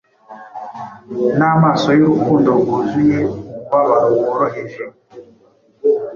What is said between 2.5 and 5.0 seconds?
rwuzuye umubabaro woroheje